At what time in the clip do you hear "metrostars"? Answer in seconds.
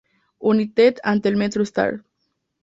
1.37-2.01